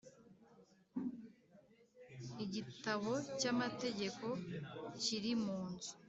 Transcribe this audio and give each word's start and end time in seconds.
igitabo 2.43 3.11
cy’ 3.39 3.47
amategeko 3.53 4.25
kiri 5.01 5.31
mu 5.43 5.57
nzu. 5.71 5.91